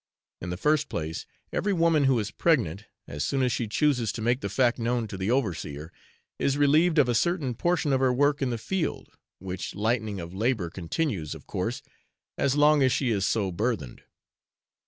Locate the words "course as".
11.45-12.55